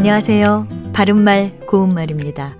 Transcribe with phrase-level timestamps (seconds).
[0.00, 0.66] 안녕하세요.
[0.94, 2.56] 바른말 고운말입니다.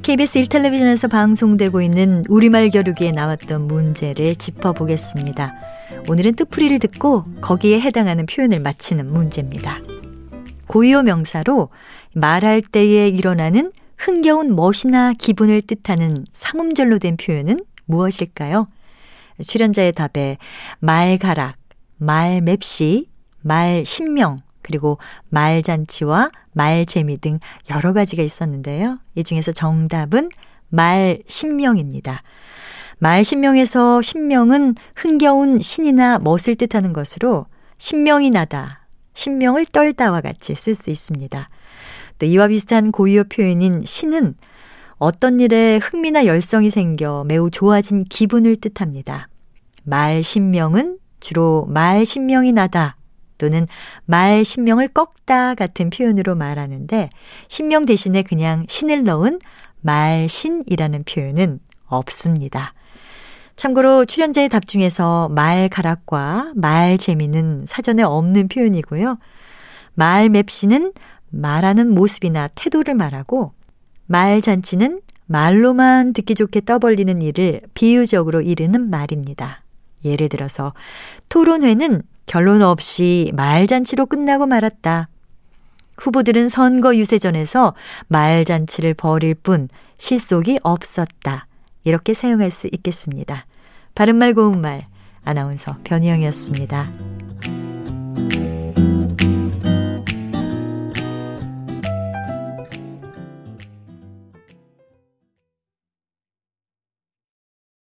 [0.00, 5.52] KBS 1텔레비전에서 방송되고 있는 우리말 겨루기에 나왔던 문제를 짚어보겠습니다.
[6.08, 9.80] 오늘은 뜻풀이를 듣고 거기에 해당하는 표현을 맞히는 문제입니다.
[10.68, 11.68] 고유어 명사로
[12.14, 18.68] 말할 때에 일어나는 흥겨운 멋이나 기분을 뜻하는 상음절로 된 표현은 무엇일까요?
[19.44, 20.38] 출연자의 답에
[20.78, 21.56] 말가락,
[21.98, 23.10] 말맵시,
[23.42, 24.38] 말신명,
[24.70, 24.98] 그리고
[25.30, 29.00] 말잔치와 말재미 등 여러 가지가 있었는데요.
[29.16, 30.30] 이 중에서 정답은
[30.68, 32.22] 말 신명입니다.
[32.98, 37.46] 말 신명에서 신명은 흥겨운 신이나 멋을 뜻하는 것으로
[37.78, 41.48] 신명이 나다, 신명을 떨다와 같이 쓸 수 있습니다.
[42.20, 44.36] 또 이와 비슷한 고유어 표현인 신은
[44.98, 49.28] 어떤 일에 흥미나 열성이 생겨 매우 좋아진 기분을 뜻합니다.
[49.82, 52.96] 말 신명은 주로 말 신명이 나다
[53.40, 53.66] 또는
[54.04, 57.08] 말 신명을 꺾다 같은 표현으로 말하는데
[57.48, 59.38] 신명 대신에 그냥 신을 넣은
[59.80, 62.74] 말신이라는 표현은 없습니다.
[63.56, 69.18] 참고로 출연자의 답 중에서 말 가락과 말 재미는 사전에 없는 표현이고요.
[69.94, 70.92] 말 맵시는
[71.30, 73.52] 말하는 모습이나 태도를 말하고
[74.06, 79.62] 말 잔치는 말로만 듣기 좋게 떠벌리는 일을 비유적으로 이르는 말입니다.
[80.04, 80.74] 예를 들어서
[81.28, 85.08] 토론회는 결론 없이 말잔치로 끝나고 말았다.
[85.96, 87.74] 후보들은 선거 유세전에서
[88.06, 91.48] 말잔치를 벌일 뿐 실속이 없었다.
[91.82, 93.46] 이렇게 사용할 수 있겠습니다.
[93.96, 94.86] 바른말 고운말
[95.24, 96.88] 아나운서 변희영이었습니다.